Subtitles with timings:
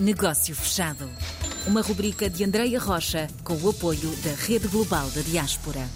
[0.00, 1.10] Negócio Fechado.
[1.66, 5.88] Uma rubrica de Andreia Rocha com o apoio da Rede Global da Diaspora.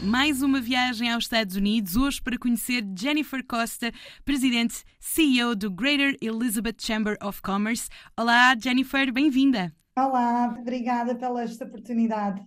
[0.00, 3.90] Mais uma viagem aos Estados Unidos, hoje para conhecer Jennifer Costa,
[4.24, 7.88] presidente CEO do Greater Elizabeth Chamber of Commerce.
[8.16, 9.74] Olá, Jennifer, bem-vinda.
[9.98, 12.44] Olá, obrigada pela esta oportunidade.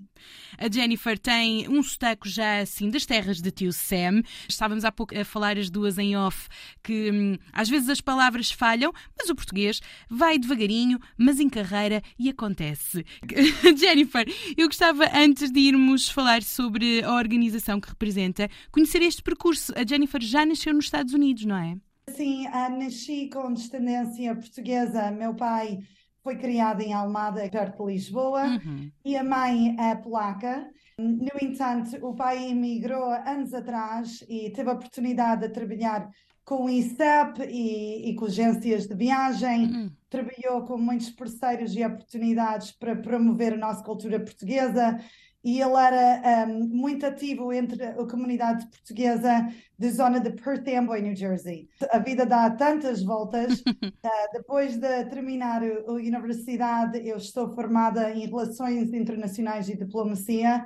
[0.56, 4.22] A Jennifer tem um sotaque já assim das terras de tio Sam.
[4.48, 6.48] Estávamos há pouco a falar as duas em off
[6.84, 12.04] que hum, às vezes as palavras falham, mas o português vai devagarinho, mas em carreira
[12.20, 13.04] e acontece.
[13.76, 19.74] Jennifer, eu gostava antes de irmos falar sobre a organização que representa, conhecer este percurso.
[19.76, 21.78] A Jennifer já nasceu nos Estados Unidos, não é?
[22.16, 25.10] Sim, nasci com descendência portuguesa.
[25.10, 25.80] Meu pai
[26.24, 28.92] foi criada em Almada, perto de Lisboa, uhum.
[29.04, 30.70] e a mãe é polaca.
[30.98, 36.10] No entanto, o pai emigrou anos atrás e teve a oportunidade de trabalhar
[36.44, 39.92] com o ICEP e, e com agências de viagem, uhum.
[40.10, 45.00] trabalhou com muitos parceiros e oportunidades para promover a nossa cultura portuguesa
[45.44, 51.02] e ele era um, muito ativo entre a comunidade portuguesa da zona de Perth Amboy,
[51.02, 51.70] New Jersey.
[51.92, 53.62] A vida dá tantas voltas.
[53.62, 53.74] uh,
[54.34, 60.66] depois de terminar a universidade, eu estou formada em Relações Internacionais e Diplomacia.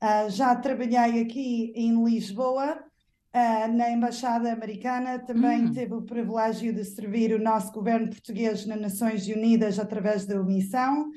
[0.00, 5.18] Uh, já trabalhei aqui em Lisboa, uh, na Embaixada Americana.
[5.18, 5.72] Também hum.
[5.72, 11.10] tive o privilégio de servir o nosso governo português nas Nações Unidas através da missão.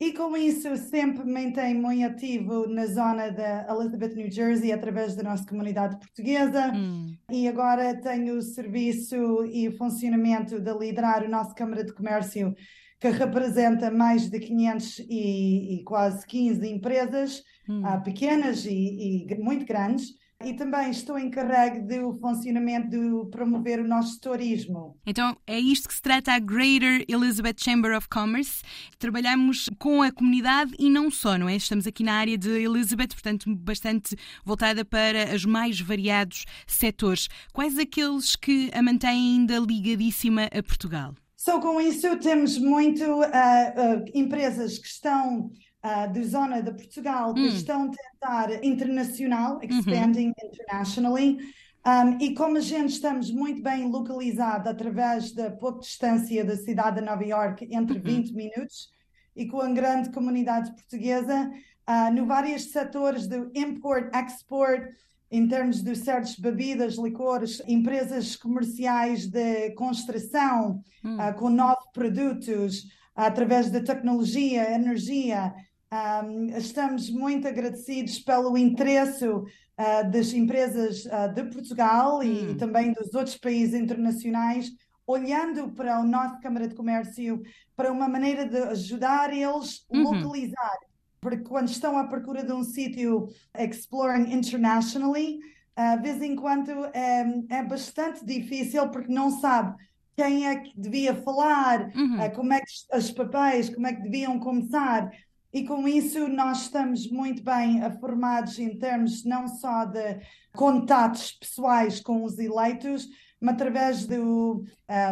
[0.00, 5.22] E com isso sempre mantenho muito ativo na zona da Elizabeth, New Jersey, através da
[5.22, 6.72] nossa comunidade portuguesa.
[6.74, 7.16] Hum.
[7.30, 12.54] E agora tenho o serviço e o funcionamento de liderar a nossa Câmara de Comércio,
[12.98, 17.82] que representa mais de 500 e, e quase 15 empresas, hum.
[17.86, 23.88] uh, pequenas e, e muito grandes e também estou encarregue do funcionamento de promover o
[23.88, 24.96] nosso turismo.
[25.06, 28.62] Então é isto que se trata a Greater Elizabeth Chamber of Commerce.
[28.98, 31.56] Trabalhamos com a comunidade e não só, não é?
[31.56, 37.28] Estamos aqui na área de Elizabeth, portanto bastante voltada para os mais variados setores.
[37.52, 41.14] Quais aqueles que a mantêm ainda ligadíssima a Portugal?
[41.36, 45.50] Só com isso temos muito uh, uh, empresas que estão
[45.84, 47.46] uh, de zona de Portugal que hum.
[47.46, 49.64] estão a tentar internacional, uhum.
[49.64, 50.48] expanding uhum.
[50.48, 51.38] internationally.
[51.86, 56.96] Um, e como a gente estamos muito bem localizado através da pouca distância da cidade
[56.98, 58.02] de Nova York, entre uhum.
[58.02, 58.88] 20 minutos,
[59.36, 61.50] e com a grande comunidade portuguesa,
[61.86, 64.94] uh, no vários setores do import-export,
[65.30, 71.16] em termos de certas bebidas, licores, empresas comerciais de construção, uhum.
[71.16, 75.54] uh, com novos produtos, através da tecnologia, energia,
[75.94, 82.22] um, estamos muito agradecidos pelo interesse uh, das empresas uh, de Portugal hum.
[82.22, 84.70] e, também dos outros países internacionais,
[85.06, 87.42] olhando para a nossa Câmara de Comércio
[87.76, 90.02] para uma maneira de ajudar eles a uhum.
[90.02, 90.78] localizar.
[91.20, 95.38] Porque quando estão à procura de um sítio exploring internationally,
[95.78, 99.76] uh, de vez em quando é, é bastante difícil porque não sabe
[100.16, 102.24] quem é que devia falar, uhum.
[102.24, 105.10] uh, como é que os papéis, como é que deviam começar.
[105.54, 110.18] E com isso nós estamos muito bem formados em termos não só de
[110.52, 113.08] contatos pessoais com os eleitos,
[113.40, 114.64] mas através de uh,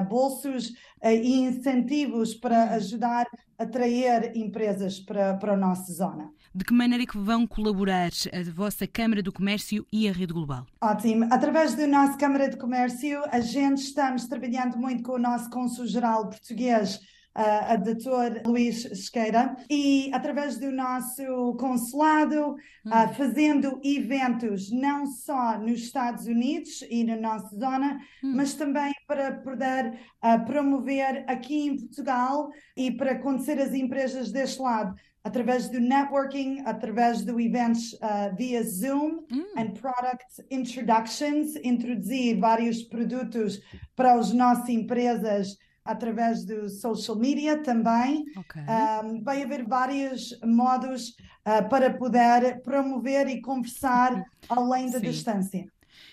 [0.09, 0.71] bolsos
[1.01, 6.29] uh, e incentivos para ajudar a atrair empresas para, para a nossa zona.
[6.53, 10.33] De que maneira é que vão colaborar a vossa Câmara do Comércio e a Rede
[10.33, 10.67] Global?
[10.81, 11.29] Ótimo.
[11.31, 16.31] Através da nossa Câmara de Comércio, a gente estamos trabalhando muito com o nosso Consul-Geral
[16.31, 16.99] português
[17.35, 22.55] a doutor Luís Esqueira, e através do nosso consulado,
[22.85, 22.91] hum.
[23.17, 28.35] fazendo eventos não só nos Estados Unidos e na nossa zona, hum.
[28.37, 29.99] mas também para poder
[30.47, 34.95] promover aqui em Portugal e para conhecer as empresas deste lado
[35.25, 39.45] através do networking, através do eventos uh, via Zoom mm.
[39.57, 43.61] and product introductions, introduzir vários produtos
[43.95, 48.25] para as nossas empresas através do social media também.
[48.37, 48.63] Okay.
[48.63, 51.11] Um, vai haver vários modos
[51.47, 55.07] uh, para poder promover e conversar além da Sim.
[55.07, 55.67] distância.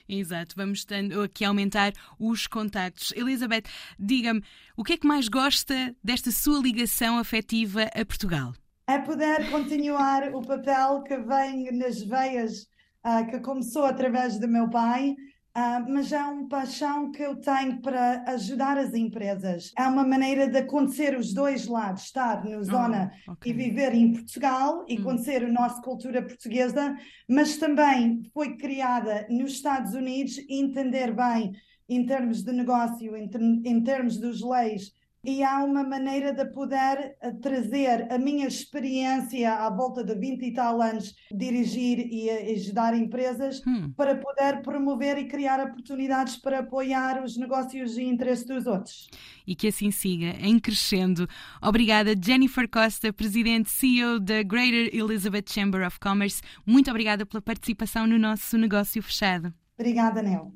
[0.07, 3.12] Exato, vamos tendo aqui aumentar os contactos.
[3.16, 3.63] Elizabeth,
[3.98, 4.44] diga-me,
[4.75, 8.54] o que é que mais gosta desta sua ligação afetiva a Portugal?
[8.88, 12.63] É poder continuar o papel que vem nas veias,
[13.06, 15.15] uh, que começou através do meu pai,
[15.57, 19.72] Uh, mas é uma paixão que eu tenho para ajudar as empresas.
[19.78, 23.51] É uma maneira de acontecer os dois lados, estar na zona oh, okay.
[23.51, 25.04] e viver em Portugal e hum.
[25.04, 26.96] conhecer a nossa cultura portuguesa,
[27.28, 31.51] mas também foi criada nos Estados Unidos e entender bem,
[31.90, 33.30] em termos de negócio, em,
[33.66, 34.94] em termos das leis
[35.24, 40.44] e há uma maneira de poder eh, trazer a minha experiência à volta de 20
[40.44, 43.92] e tal anos, dirigir e ajudar empresas, hum.
[43.95, 49.10] para poder promover e criar oportunidades para apoiar os negócios e interesses dos outros.
[49.45, 51.27] E que assim siga, em crescendo.
[51.62, 56.42] Obrigada, Jennifer Costa, Presidente CEO da Greater Elizabeth Chamber of Commerce.
[56.65, 59.54] Muito obrigada pela participação no nosso negócio fechado.
[59.77, 60.54] Obrigada, Nel.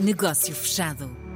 [0.00, 1.27] Negócio fechado.